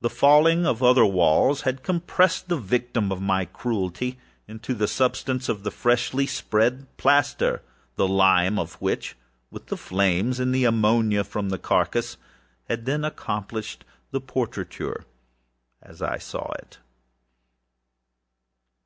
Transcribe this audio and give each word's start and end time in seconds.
The 0.00 0.08
falling 0.08 0.64
of 0.64 0.82
other 0.82 1.04
walls 1.04 1.60
had 1.68 1.82
compressed 1.82 2.48
the 2.48 2.56
victim 2.56 3.12
of 3.12 3.20
my 3.20 3.44
cruelty 3.44 4.18
into 4.48 4.72
the 4.72 4.88
substance 4.88 5.50
of 5.50 5.64
the 5.64 5.70
freshly 5.70 6.26
spread 6.26 6.86
plaster; 6.96 7.60
the 7.96 8.08
lime 8.08 8.58
of 8.58 8.80
which, 8.80 9.16
with 9.50 9.66
the 9.66 9.76
flames, 9.76 10.40
and 10.40 10.54
the 10.54 10.64
ammonia 10.64 11.24
from 11.24 11.50
the 11.50 11.58
carcass, 11.58 12.16
had 12.70 12.86
then 12.86 13.04
accomplished 13.04 13.84
the 14.12 14.20
portraiture 14.22 15.04
as 15.82 16.00
I 16.00 16.16
saw 16.16 16.50
it. 16.52 16.78